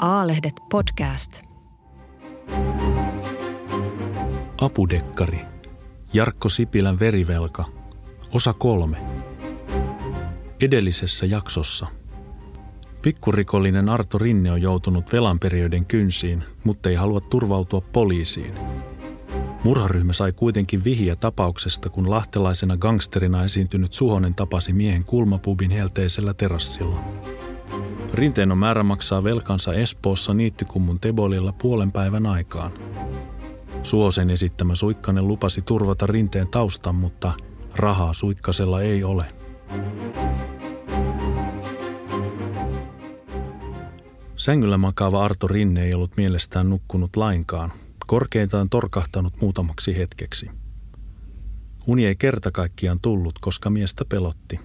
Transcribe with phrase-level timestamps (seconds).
[0.00, 1.42] A-lehdet podcast.
[4.60, 5.40] Apudekkari.
[6.12, 7.64] Jarkko Sipilän verivelka.
[8.32, 8.96] Osa kolme.
[10.60, 11.86] Edellisessä jaksossa.
[13.02, 18.54] Pikkurikollinen Arto Rinne on joutunut velanperiöiden kynsiin, mutta ei halua turvautua poliisiin.
[19.64, 27.04] Murharyhmä sai kuitenkin vihiä tapauksesta, kun lahtelaisena gangsterina esiintynyt Suhonen tapasi miehen kulmapubin helteisellä terassilla.
[28.14, 32.72] Rinteen on määrä maksaa velkansa Espoossa niittykummun Tebolilla puolen päivän aikaan.
[33.82, 37.32] Suosen esittämä Suikkanen lupasi turvata Rinteen taustan, mutta
[37.76, 39.24] rahaa Suikkasella ei ole.
[44.36, 47.72] Sängyllä makaava Arto Rinne ei ollut mielestään nukkunut lainkaan,
[48.06, 50.50] korkeintaan torkahtanut muutamaksi hetkeksi.
[51.86, 54.60] Uni ei kerta kaikkiaan tullut, koska miestä pelotti,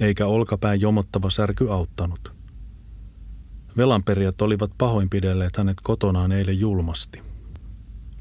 [0.00, 2.32] eikä olkapään jomottava särky auttanut–
[3.76, 7.22] Velanperijät olivat pahoinpidelleet hänet kotonaan eilen julmasti.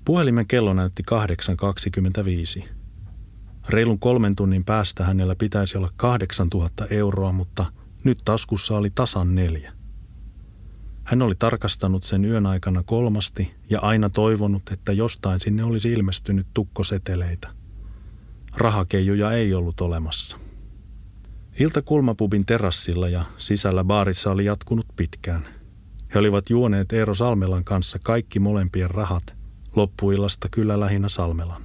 [0.05, 1.03] Puhelimen kello näytti
[2.61, 2.67] 8.25.
[3.69, 7.65] Reilun kolmen tunnin päästä hänellä pitäisi olla 8000 euroa, mutta
[8.03, 9.73] nyt taskussa oli tasan neljä.
[11.03, 16.47] Hän oli tarkastanut sen yön aikana kolmasti ja aina toivonut, että jostain sinne olisi ilmestynyt
[16.53, 17.49] tukkoseteleitä.
[18.57, 20.37] Rahakeijuja ei ollut olemassa.
[21.61, 25.45] Ilta Kulmapubin terassilla ja sisällä baarissa oli jatkunut pitkään.
[26.13, 29.37] He olivat juoneet Eero Salmelan kanssa kaikki molempien rahat,
[29.75, 31.63] loppuillasta kyllä lähinnä Salmelan.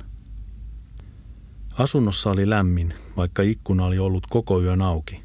[1.72, 5.22] Asunnossa oli lämmin, vaikka ikkuna oli ollut koko yön auki.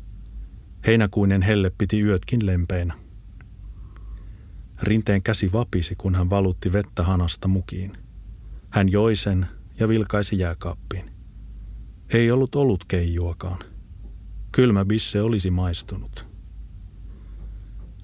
[0.88, 2.94] Heinäkuinen helle piti yötkin lempeinä.
[4.82, 7.98] Rinteen käsi vapisi, kun hän valutti vettä hanasta mukiin.
[8.70, 9.46] Hän joi sen
[9.80, 11.12] ja vilkaisi jääkaappiin.
[12.10, 13.71] Ei ollut ollut keijuakaan.
[14.52, 16.26] Kylmä bisse olisi maistunut.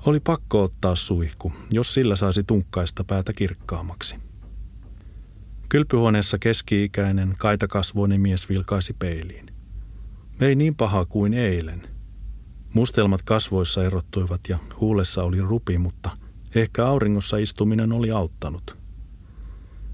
[0.06, 4.16] Oli pakko ottaa suihku, jos sillä saisi tunkkaista päätä kirkkaammaksi.
[5.70, 9.46] Kylpyhuoneessa keski-ikäinen, kaitakasvoinen mies vilkaisi peiliin.
[10.42, 11.88] Ei niin paha kuin eilen.
[12.74, 16.18] Mustelmat kasvoissa erottuivat ja huulessa oli rupi, mutta
[16.56, 18.78] ehkä auringossa istuminen oli auttanut.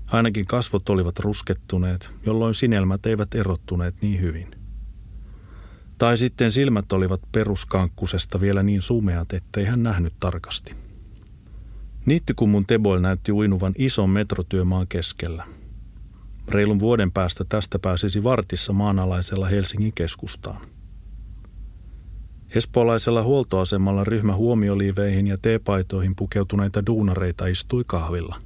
[0.07, 4.55] Ainakin kasvot olivat ruskettuneet, jolloin sinelmät eivät erottuneet niin hyvin–
[6.03, 10.75] tai sitten silmät olivat peruskankkusesta vielä niin sumeat, ettei hän nähnyt tarkasti.
[12.05, 15.45] Niittykummun Teboil näytti uinuvan ison metrotyömaan keskellä.
[16.47, 20.61] Reilun vuoden päästä tästä pääsisi vartissa maanalaisella Helsingin keskustaan.
[22.55, 28.39] Espoolaisella huoltoasemalla ryhmä huomioliiveihin ja teepaitoihin pukeutuneita duunareita istui kahvilla.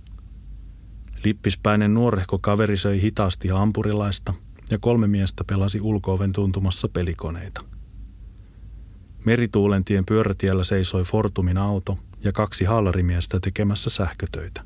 [1.23, 4.33] Lippispäinen nuorehko kaveri söi hitaasti hampurilaista–
[4.71, 7.61] ja kolme miestä pelasi ulkooven tuntumassa pelikoneita.
[9.25, 14.61] Merituulentien pyörätiellä seisoi Fortumin auto ja kaksi haalarimiestä tekemässä sähkötöitä.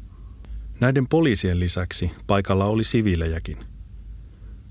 [0.80, 3.58] Näiden poliisien lisäksi paikalla oli siviilejäkin.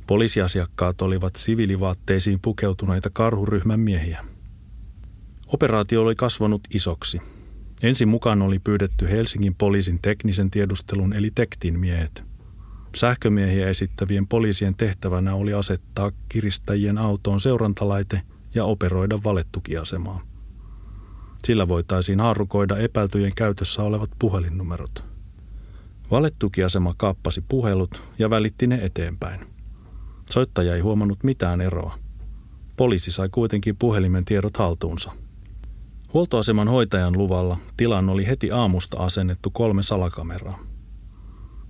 [0.07, 4.25] Poliisiasiakkaat olivat siviilivaatteisiin pukeutuneita karhuryhmän miehiä.
[5.47, 7.21] Operaatio oli kasvanut isoksi.
[7.83, 12.25] Ensin mukaan oli pyydetty Helsingin poliisin teknisen tiedustelun eli Tektin miehet–
[12.95, 18.23] Sähkömiehiä esittävien poliisien tehtävänä oli asettaa kiristäjien autoon seurantalaite
[18.55, 20.21] ja operoida valettukiasemaa.
[21.45, 25.05] Sillä voitaisiin haarukoida epäiltyjen käytössä olevat puhelinnumerot.
[26.11, 29.41] Valettukiasema kaappasi puhelut ja välitti ne eteenpäin.
[30.31, 31.99] Soittaja ei huomannut mitään eroa.
[32.77, 35.13] Poliisi sai kuitenkin puhelimen tiedot haltuunsa.
[36.13, 40.70] Huoltoaseman hoitajan luvalla tilan oli heti aamusta asennettu kolme salakameraa.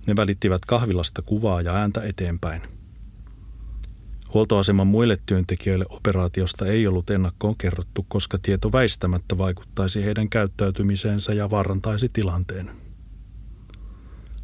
[0.07, 2.61] Ne välittivät kahvilasta kuvaa ja ääntä eteenpäin.
[4.33, 11.49] Huoltoaseman muille työntekijöille operaatiosta ei ollut ennakkoon kerrottu, koska tieto väistämättä vaikuttaisi heidän käyttäytymiseensä ja
[11.49, 12.71] vaarantaisi tilanteen.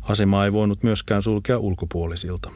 [0.02, 2.52] Asema ei voinut myöskään sulkea ulkopuolisilta.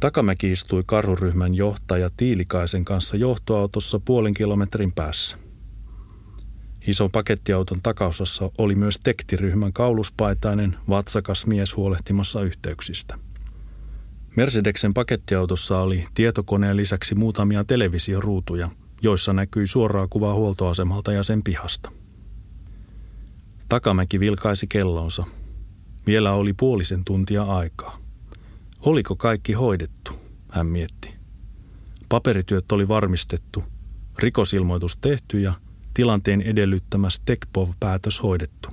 [0.00, 5.47] Takamäki istui karhuryhmän johtaja Tiilikaisen kanssa johtoautossa puolen kilometrin päässä.
[6.88, 13.18] Ison pakettiauton takaosassa oli myös tektiryhmän kauluspaitainen, vatsakas mies huolehtimassa yhteyksistä.
[14.36, 18.70] Mercedeksen pakettiautossa oli tietokoneen lisäksi muutamia televisioruutuja,
[19.02, 21.92] joissa näkyi suoraa kuvaa huoltoasemalta ja sen pihasta.
[23.68, 25.24] Takamäki vilkaisi kellonsa.
[26.06, 27.98] Vielä oli puolisen tuntia aikaa.
[28.80, 30.12] Oliko kaikki hoidettu,
[30.50, 31.14] hän mietti.
[32.08, 33.64] Paperityöt oli varmistettu,
[34.18, 35.52] rikosilmoitus tehty ja–
[35.98, 38.68] tilanteen edellyttämä Stekpov-päätös hoidettu.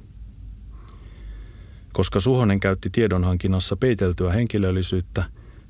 [1.94, 5.24] Koska Suhonen käytti tiedonhankinnassa peiteltyä henkilöllisyyttä,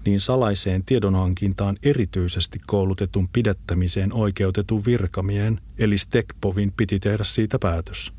[0.05, 8.13] niin salaiseen tiedonhankintaan erityisesti koulutetun pidättämiseen oikeutetun virkamiehen eli Stekpovin piti tehdä siitä päätös.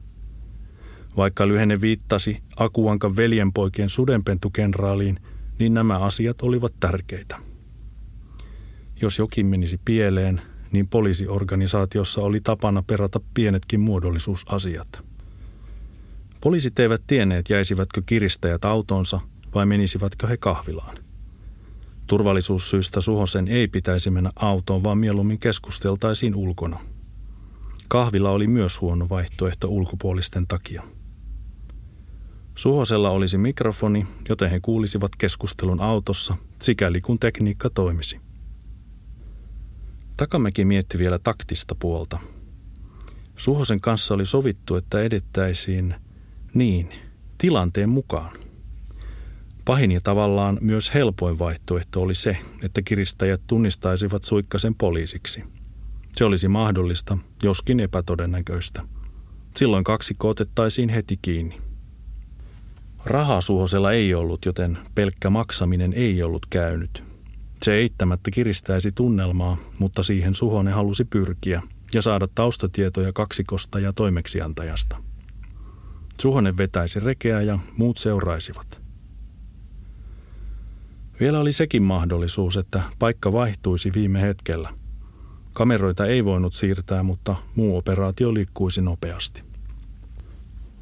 [1.16, 5.18] Vaikka lyhenne viittasi Akuankan veljenpoikien sudenpentukenraaliin,
[5.58, 7.36] niin nämä asiat olivat tärkeitä.
[9.02, 10.40] Jos jokin menisi pieleen,
[10.76, 15.02] niin poliisiorganisaatiossa oli tapana perata pienetkin muodollisuusasiat.
[16.40, 19.20] Poliisit eivät tienneet, jäisivätkö kiristäjät autonsa
[19.54, 20.96] vai menisivätkö he kahvilaan.
[22.06, 26.78] Turvallisuussyistä Suhosen ei pitäisi mennä autoon, vaan mieluummin keskusteltaisiin ulkona.
[27.88, 30.82] Kahvila oli myös huono vaihtoehto ulkopuolisten takia.
[32.54, 38.25] Suhosella olisi mikrofoni, joten he kuulisivat keskustelun autossa, sikäli kun tekniikka toimisi.
[40.16, 42.18] Takamäki mietti vielä taktista puolta.
[43.36, 45.94] Suhosen kanssa oli sovittu, että edettäisiin
[46.54, 46.88] niin,
[47.38, 48.32] tilanteen mukaan.
[49.64, 55.44] Pahin ja tavallaan myös helpoin vaihtoehto oli se, että kiristäjät tunnistaisivat suikkasen poliisiksi.
[56.12, 58.82] Se olisi mahdollista, joskin epätodennäköistä.
[59.56, 61.60] Silloin kaksi otettaisiin heti kiinni.
[63.04, 67.05] Rahaa Suhosella ei ollut, joten pelkkä maksaminen ei ollut käynyt.
[67.62, 71.62] Se eittämättä kiristäisi tunnelmaa, mutta siihen Suhonen halusi pyrkiä
[71.94, 74.96] ja saada taustatietoja kaksikosta ja toimeksiantajasta.
[76.20, 78.80] Suhonen vetäisi rekeä ja muut seuraisivat.
[81.20, 84.68] Vielä oli sekin mahdollisuus, että paikka vaihtuisi viime hetkellä.
[85.52, 89.45] Kameroita ei voinut siirtää, mutta muu operaatio liikkuisi nopeasti.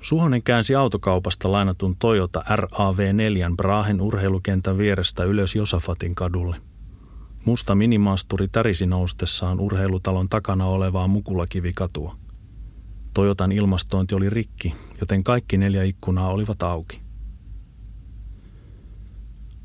[0.05, 6.57] Suhonen käänsi autokaupasta lainatun Toyota RAV4 Brahen urheilukentän vierestä ylös Josafatin kadulle.
[7.45, 12.17] Musta minimaasturi tärisi noustessaan urheilutalon takana olevaa Mukulakivikatua.
[13.15, 17.01] Toyotan ilmastointi oli rikki, joten kaikki neljä ikkunaa olivat auki.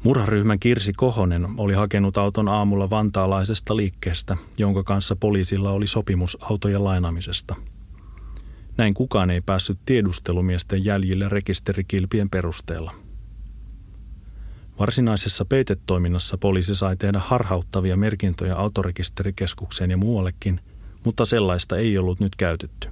[0.04, 6.84] Murharyhmän Kirsi Kohonen oli hakenut auton aamulla vantaalaisesta liikkeestä, jonka kanssa poliisilla oli sopimus autojen
[6.84, 7.56] lainaamisesta–
[8.80, 12.96] näin kukaan ei päässyt tiedustelumiesten jäljille rekisterikilpien perusteella.
[14.80, 20.62] Varsinaisessa peitetoiminnassa poliisi sai tehdä harhauttavia merkintöjä autorekisterikeskukseen ja muuallekin,
[21.06, 22.90] mutta sellaista ei ollut nyt käytetty.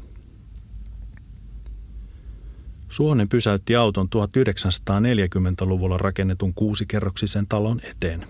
[2.89, 8.27] Suonen pysäytti auton 1940-luvulla rakennetun kuusikerroksisen talon eteen.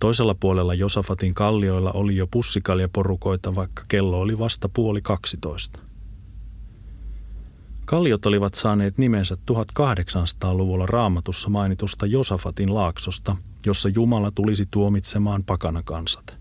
[0.00, 5.85] Toisella puolella Josafatin kallioilla oli jo pussikaljaporukoita, vaikka kello oli vasta puoli kaksitoista.
[7.86, 13.36] Kalliot olivat saaneet nimensä 1800-luvulla raamatussa mainitusta Josafatin laaksosta,
[13.66, 16.36] jossa Jumala tulisi tuomitsemaan pakanakansat.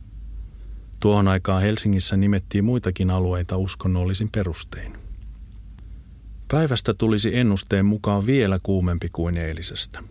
[1.00, 4.98] Tuohon aikaan Helsingissä nimettiin muitakin alueita uskonnollisin perustein.
[6.52, 10.04] Päivästä tulisi ennusteen mukaan vielä kuumempi kuin eilisestä.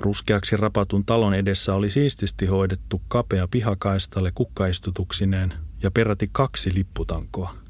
[0.00, 7.54] Ruskeaksi rapatun talon edessä oli siististi hoidettu kapea pihakaistalle kukkaistutuksineen ja peräti kaksi lipputankoa–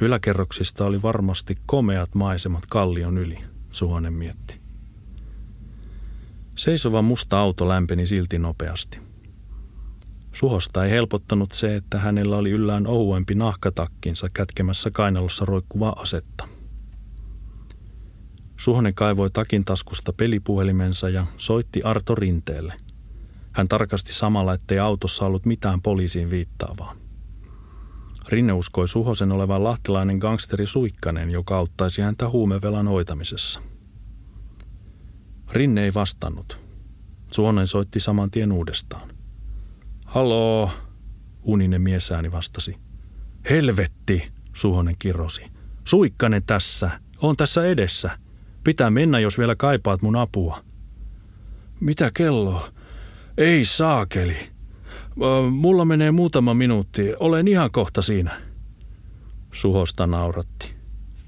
[0.00, 3.38] Yläkerroksista oli varmasti komeat maisemat kallion yli,
[3.70, 4.60] Suhonen mietti.
[6.56, 8.98] Seisova musta auto lämpeni silti nopeasti.
[10.32, 16.48] Suhosta ei helpottanut se, että hänellä oli yllään ohuempi nahkatakkinsa kätkemässä kainalossa roikkuvaa asetta.
[18.56, 22.74] Suhonen kaivoi takin taskusta pelipuhelimensa ja soitti Arto Rinteelle.
[23.52, 27.07] Hän tarkasti samalla, ettei autossa ollut mitään poliisiin viittaavaa.
[28.28, 33.62] Rinne uskoi Suhosen olevan lahtilainen gangsteri Suikkanen, joka auttaisi häntä huumevelan hoitamisessa.
[35.52, 36.60] Rinne ei vastannut.
[37.30, 39.10] Suonen soitti saman tien uudestaan.
[40.06, 40.70] Haloo,
[41.42, 42.76] uninen miesääni vastasi.
[43.50, 45.42] Helvetti, Suhonen kirosi.
[45.84, 46.90] Suikkanen tässä,
[47.22, 48.18] on tässä edessä.
[48.64, 50.64] Pitää mennä, jos vielä kaipaat mun apua.
[51.80, 52.68] Mitä kello?
[53.36, 54.36] Ei saakeli,
[55.50, 57.14] Mulla menee muutama minuutti.
[57.20, 58.40] Olen ihan kohta siinä.
[59.52, 60.74] Suhosta nauratti.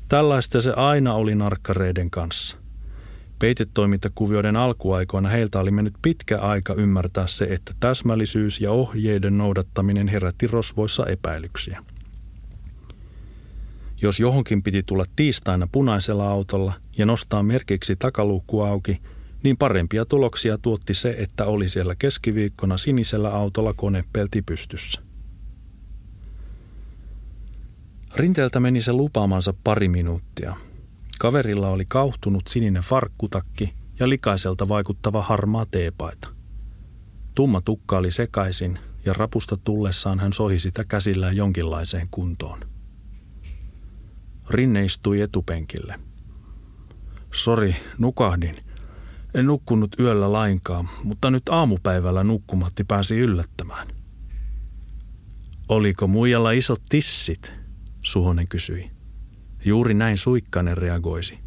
[0.09, 2.59] Tällaista se aina oli narkkareiden kanssa.
[3.39, 10.47] Peitetoimintakuvioiden alkuaikoina heiltä oli mennyt pitkä aika ymmärtää se, että täsmällisyys ja ohjeiden noudattaminen herätti
[10.47, 11.85] rosvoissa epäilyksiä.
[14.03, 19.01] Jos johonkin piti tulla tiistaina punaisella autolla ja nostaa merkiksi takaluukku auki–
[19.43, 25.01] niin parempia tuloksia tuotti se, että oli siellä keskiviikkona sinisellä autolla konepelti pystyssä.
[28.15, 30.57] Rinteeltä meni se lupaamansa pari minuuttia.
[31.19, 36.29] Kaverilla oli kauhtunut sininen farkkutakki ja likaiselta vaikuttava harmaa teepaita.
[37.35, 42.61] Tumma tukka oli sekaisin ja rapusta tullessaan hän sohi sitä käsillään jonkinlaiseen kuntoon.
[44.51, 46.01] Rinne istui etupenkille.
[47.33, 48.57] Sori, nukahdin–
[49.35, 53.89] en nukkunut yöllä lainkaan, mutta nyt aamupäivällä nukkumatti pääsi yllättämään.
[55.69, 57.53] Oliko muijalla isot tissit?
[58.03, 58.91] Suhonen kysyi.
[59.65, 61.39] Juuri näin Suikkanen reagoisi.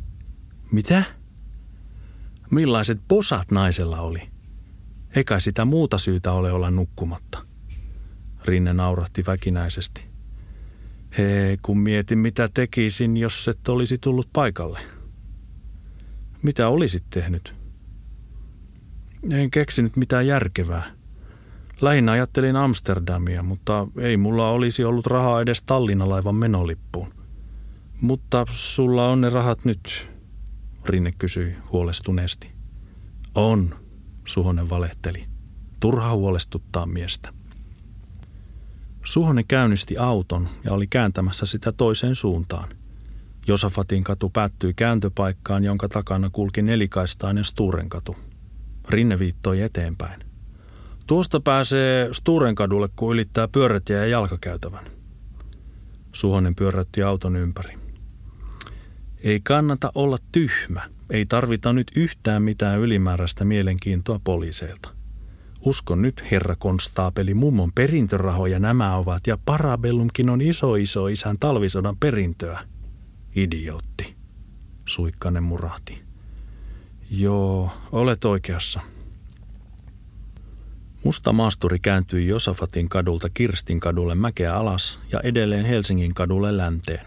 [0.71, 1.03] Mitä?
[2.51, 4.21] Millaiset posat naisella oli?
[5.15, 7.45] Eikä sitä muuta syytä ole olla nukkumatta.
[8.45, 10.03] Rinne naurahti väkinäisesti.
[11.17, 14.79] Hei, kun mietin mitä tekisin, jos et olisi tullut paikalle.
[16.41, 17.62] Mitä olisit tehnyt?
[19.31, 20.91] En keksinyt mitään järkevää.
[21.81, 27.13] Lähinnä ajattelin Amsterdamia, mutta ei mulla olisi ollut rahaa edes Tallinna-laivan menolippuun.
[28.01, 30.07] Mutta sulla on ne rahat nyt,
[30.85, 32.51] Rinne kysyi huolestuneesti.
[33.35, 33.75] On,
[34.25, 35.25] Suhonen valehteli.
[35.79, 37.33] Turha huolestuttaa miestä.
[39.03, 42.69] Suhonen käynnisti auton ja oli kääntämässä sitä toiseen suuntaan.
[43.47, 48.15] Josafatin katu päättyi kääntöpaikkaan, jonka takana kulki nelikaistainen Sturenkatu.
[48.89, 50.21] Rinne viittoi eteenpäin.
[51.07, 54.85] Tuosta pääsee Sturenkadulle, kun ylittää pyörätiä ja jalkakäytävän.
[56.11, 57.77] Suhonen pyörätti auton ympäri.
[59.17, 60.81] Ei kannata olla tyhmä.
[61.09, 64.89] Ei tarvita nyt yhtään mitään ylimääräistä mielenkiintoa poliiseilta.
[65.65, 71.97] Uskon nyt, herra konstaapeli, mummon perintörahoja nämä ovat ja Parabellumkin on iso iso isän talvisodan
[71.97, 72.59] perintöä.
[73.35, 74.15] Idiootti.
[74.85, 76.02] Suikkanen murahti.
[77.17, 78.81] Joo, olet oikeassa.
[81.03, 87.05] Musta maasturi kääntyi Josafatin kadulta Kirstin kadulle mäkeä alas ja edelleen Helsingin kadulle länteen.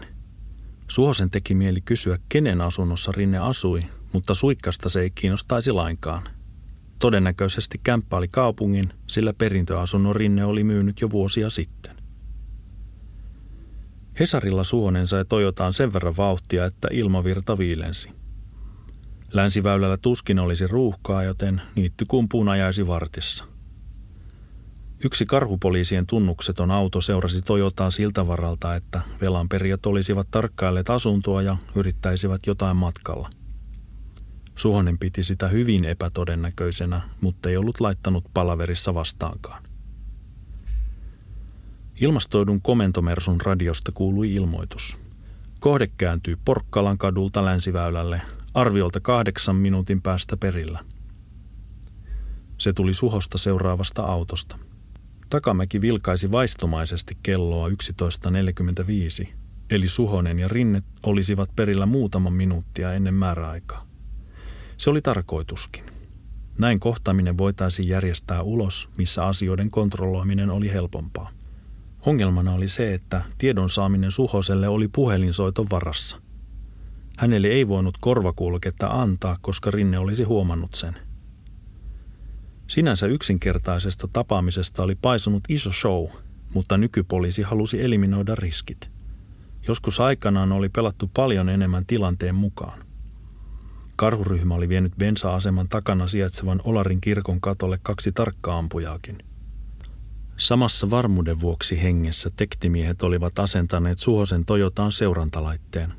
[0.87, 3.83] Suosen teki mieli kysyä, kenen asunnossa Rinne asui,
[4.13, 6.23] mutta suikkasta se ei kiinnostaisi lainkaan.
[6.99, 11.95] Todennäköisesti kämppä oli kaupungin, sillä perintöasunnon Rinne oli myynyt jo vuosia sitten.
[14.19, 18.26] Hesarilla Suonen sai Toyotaan sen verran vauhtia, että ilmavirta viilensi.
[19.33, 23.45] Länsiväylällä tuskin olisi ruuhkaa, joten niittykumpuun ajaisi vartissa–
[25.03, 32.47] Yksi karhupoliisien tunnukseton auto seurasi Toyotaa siltä varalta, että velanperijät olisivat tarkkailleet asuntoa ja yrittäisivät
[32.47, 33.29] jotain matkalla.
[34.55, 39.63] Suhonen piti sitä hyvin epätodennäköisenä, mutta ei ollut laittanut palaverissa vastaankaan.
[42.01, 44.97] Ilmastoidun komentomersun radiosta kuului ilmoitus.
[45.59, 48.21] Kohde kääntyy Porkkalan kadulta länsiväylälle,
[48.57, 50.79] arviolta kahdeksan minuutin päästä perillä.
[52.57, 54.59] Se tuli suhosta seuraavasta autosta.
[55.29, 59.27] Takamäki vilkaisi vaistomaisesti kelloa 11.45,
[59.69, 63.87] eli Suhonen ja Rinne olisivat perillä muutaman minuuttia ennen määräaikaa.
[64.77, 65.83] Se oli tarkoituskin.
[66.59, 71.29] Näin kohtaaminen voitaisiin järjestää ulos, missä asioiden kontrolloiminen oli helpompaa.
[72.05, 76.26] Ongelmana oli se, että tiedon saaminen Suhoselle oli puhelinsoiton varassa.
[77.17, 80.97] Hänelle ei voinut korvakulketta antaa, koska Rinne olisi huomannut sen–
[82.67, 86.07] Sinänsä yksinkertaisesta tapaamisesta oli paisunut iso show,
[86.53, 88.89] mutta nykypoliisi halusi eliminoida riskit.
[89.67, 92.79] Joskus aikanaan oli pelattu paljon enemmän tilanteen mukaan.
[93.95, 99.17] Karhuryhmä oli vienyt bensa-aseman takana sijaitsevan Olarin kirkon katolle kaksi tarkkaampujaakin.
[100.37, 105.93] Samassa varmuuden vuoksi hengessä tektimiehet olivat asentaneet Suhosen Toyotaan seurantalaitteen.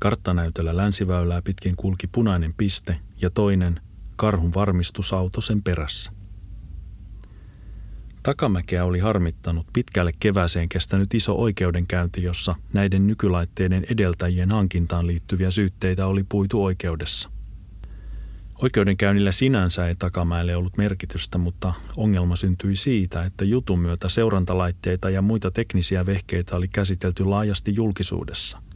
[0.00, 3.80] Karttanäytöllä länsiväylää pitkin kulki punainen piste ja toinen–
[4.20, 6.12] karhun varmistusauto sen perässä.
[8.22, 16.06] Takamäkeä oli harmittanut pitkälle kevääseen kestänyt iso oikeudenkäynti, jossa näiden nykylaitteiden edeltäjien hankintaan liittyviä syytteitä
[16.06, 17.30] oli puitu oikeudessa.
[18.62, 25.22] Oikeudenkäynnillä sinänsä ei Takamäelle ollut merkitystä, mutta ongelma syntyi siitä, että jutun myötä seurantalaitteita ja
[25.22, 28.62] muita teknisiä vehkeitä oli käsitelty laajasti julkisuudessa–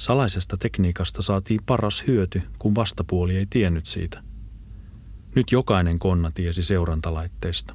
[0.00, 4.22] Salaisesta tekniikasta saatiin paras hyöty, kun vastapuoli ei tiennyt siitä.
[5.34, 7.74] Nyt jokainen konna tiesi seurantalaitteista.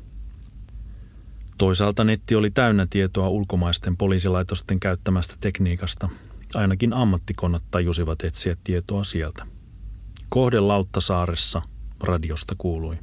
[1.58, 6.10] Toisaalta netti oli täynnä tietoa ulkomaisten poliisilaitosten käyttämästä tekniikasta.
[6.54, 9.46] Ainakin ammattikonnat tajusivat etsiä tietoa sieltä.
[10.30, 11.62] Kohde Lauttasaaressa
[12.00, 12.98] radiosta kuului.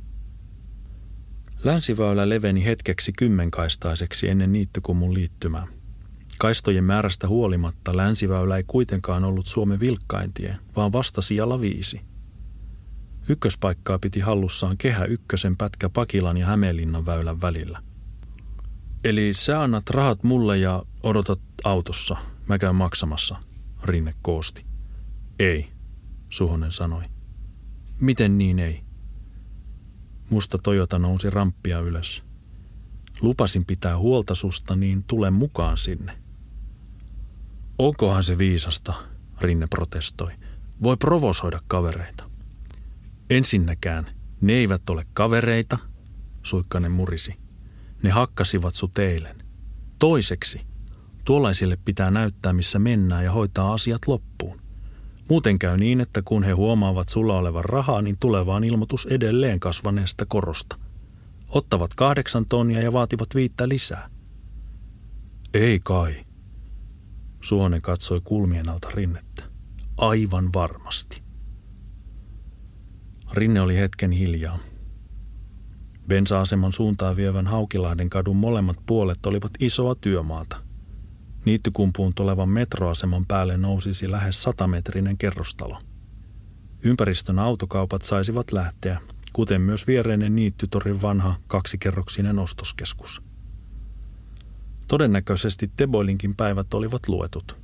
[1.64, 5.66] Länsiväylä leveni hetkeksi kymmenkaistaiseksi ennen niittykumun liittymää.
[6.42, 12.00] Kaistojen määrästä huolimatta länsiväylä ei kuitenkaan ollut Suomen vilkkaintie, vaan vasta sijalla viisi–
[13.28, 17.82] Ykköspaikkaa piti hallussaan Kehä Ykkösen pätkä Pakilan ja Hämeenlinnan väylän välillä.
[19.04, 22.16] Eli sä annat rahat mulle ja odotat autossa.
[22.48, 23.36] Mä käyn maksamassa,
[23.84, 24.64] Rinne koosti.
[25.38, 25.68] Ei,
[26.30, 27.02] Suhonen sanoi.
[28.00, 28.80] Miten niin ei?
[30.30, 32.22] Musta Toyota nousi ramppia ylös.
[33.20, 36.21] Lupasin pitää huolta susta, niin tule mukaan sinne.
[37.82, 38.94] Onkohan se viisasta,
[39.40, 40.32] Rinne protestoi.
[40.82, 42.30] Voi provosoida kavereita.
[43.30, 44.06] Ensinnäkään
[44.40, 45.78] ne eivät ole kavereita,
[46.42, 47.34] Suikkanen murisi.
[48.02, 49.36] Ne hakkasivat sut eilen.
[49.98, 50.60] Toiseksi,
[51.24, 54.60] Tuollaisille pitää näyttää, missä mennään ja hoitaa asiat loppuun.
[55.28, 60.26] Muuten käy niin, että kun he huomaavat sulla olevan rahaa, niin tulevaan ilmoitus edelleen kasvaneesta
[60.28, 60.78] korosta.
[61.48, 64.08] Ottavat kahdeksan tonnia ja vaativat viittä lisää.
[65.54, 66.24] Ei kai.
[67.42, 69.44] Suonen katsoi kulmien alta rinnettä.
[69.96, 71.22] Aivan varmasti.
[73.32, 74.58] Rinne oli hetken hiljaa.
[76.08, 80.56] Bensa-aseman suuntaan vievän Haukilahden kadun molemmat puolet olivat isoa työmaata.
[81.44, 85.78] Niittykumpuun tulevan metroaseman päälle nousisi lähes satametrinen kerrostalo.
[86.82, 89.00] Ympäristön autokaupat saisivat lähteä,
[89.32, 93.31] kuten myös viereinen Niittytorin vanha kaksikerroksinen ostoskeskus.
[94.88, 97.56] Todennäköisesti Teboilinkin päivät olivat luetut.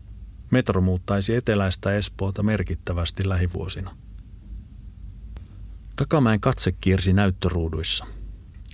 [0.50, 3.96] Metro muuttaisi eteläistä Espoota merkittävästi lähivuosina.
[5.96, 8.06] Takamäen katse kiersi näyttöruuduissa–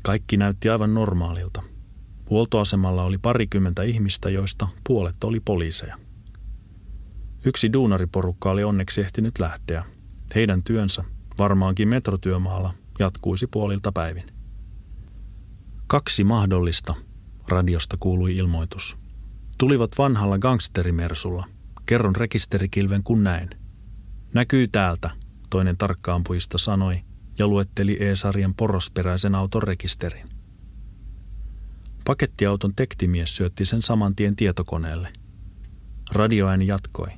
[0.04, 1.62] kaikki näytti aivan normaalilta.
[2.30, 5.96] Huoltoasemalla oli parikymmentä ihmistä, joista puolet oli poliiseja.
[7.44, 9.84] Yksi duunariporukka oli onneksi ehtinyt lähteä.
[10.34, 11.04] Heidän työnsä,
[11.38, 14.24] varmaankin metrotyömaalla, jatkuisi puolilta päivin.
[15.86, 16.94] Kaksi mahdollista,
[17.48, 18.96] radiosta kuului ilmoitus.
[19.58, 21.46] Tulivat vanhalla gangsterimersulla.
[21.86, 23.50] Kerron rekisterikilven kun näen.
[24.34, 25.10] Näkyy täältä,
[25.50, 27.00] toinen tarkkaampujista sanoi–
[27.38, 30.26] ja luetteli E-sarjan porosperäisen auton rekisterin.
[32.04, 35.08] Pakettiauton tektimies syötti sen saman tien tietokoneelle.
[36.12, 37.08] Radioääni jatkoi.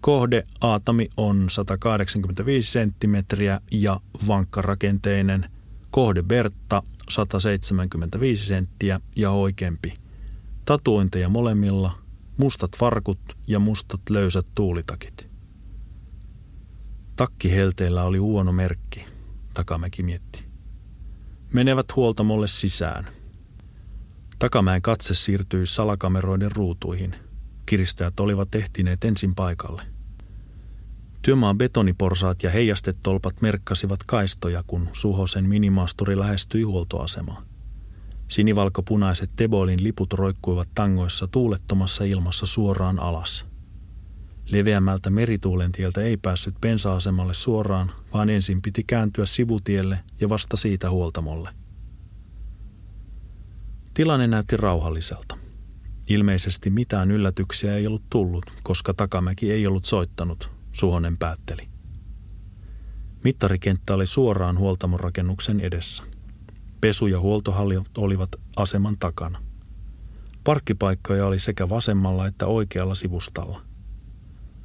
[0.00, 5.50] Kohde Aatami on 185 senttimetriä ja vankkarakenteinen.
[5.96, 9.94] Kohde Bertta 175 senttiä ja oikeampi.
[10.64, 11.98] Tatuointeja molemmilla,
[12.36, 15.28] mustat farkut ja mustat löysät tuulitakit.
[17.16, 19.04] Takkihelteillä oli huono merkki–
[19.54, 20.44] Takamäki mietti.
[21.52, 23.06] Menevät huoltamolle sisään.
[24.38, 27.14] Takamäen katse siirtyi salakameroiden ruutuihin.
[27.66, 29.95] Kiristäjät olivat ehtineet ensin paikalle.
[31.26, 37.42] Työmaan betoniporsaat ja heijastetolpat merkkasivat kaistoja, kun Suhosen minimaasturi lähestyi huoltoasemaa.
[38.28, 43.44] Sinivalkopunaiset Teboilin liput roikkuivat tangoissa tuulettomassa ilmassa suoraan alas–
[44.48, 50.90] Leveämmältä merituulen tieltä ei päässyt bensa-asemalle suoraan, vaan ensin piti kääntyä sivutielle ja vasta siitä
[50.90, 51.50] huoltamolle.
[53.94, 55.38] Tilanne näytti rauhalliselta.
[56.08, 61.68] Ilmeisesti mitään yllätyksiä ei ollut tullut, koska Takamäki ei ollut soittanut, Suhonen päätteli.
[63.24, 66.02] Mittarikenttä oli suoraan huoltamorakennuksen edessä.
[66.80, 69.42] Pesu- ja huoltohalli olivat aseman takana.
[70.44, 73.62] Parkkipaikkoja oli sekä vasemmalla että oikealla sivustalla.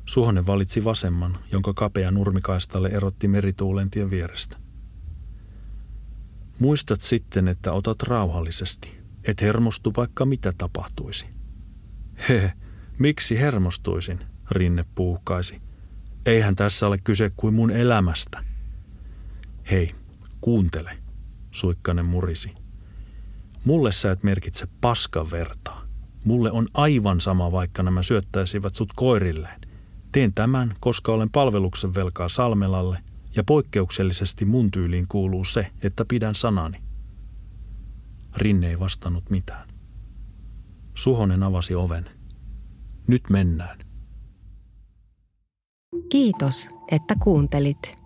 [0.05, 4.57] Suhonen valitsi vasemman, jonka kapea nurmikaistalle erotti merituulentien vierestä.
[6.59, 11.25] Muistat sitten, että otat rauhallisesti, et hermostu vaikka mitä tapahtuisi.
[12.29, 12.53] He,
[12.99, 14.19] miksi hermostuisin,
[14.51, 15.70] Rinne puuhkaisi.
[16.25, 18.43] Eihän tässä ole kyse kuin mun elämästä.
[19.71, 19.95] Hei,
[20.41, 20.97] kuuntele,
[21.51, 22.53] Suikkanen murisi.
[23.65, 25.81] Mulle sä et merkitse paskan vertaa.
[26.25, 29.61] Mulle on aivan sama, vaikka nämä syöttäisivät sut koirilleen.
[30.11, 32.99] Teen tämän, koska olen palveluksen velkaa Salmelalle
[33.35, 36.81] ja poikkeuksellisesti mun tyyliin kuuluu se, että pidän sanani.
[38.37, 39.69] Rinne ei vastannut mitään.
[40.93, 42.09] Suhonen avasi oven.
[43.07, 43.90] Nyt mennään.
[46.09, 47.97] Kiitos, että kuuntelit.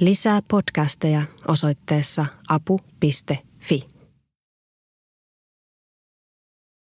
[0.00, 3.91] Lisää podcasteja osoitteessa apu.fi.